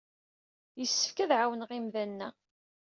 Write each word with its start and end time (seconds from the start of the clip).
Yessefk 0.79 1.17
ad 1.23 1.31
ɛawneɣ 1.39 1.69
imdanen-a. 1.77 2.29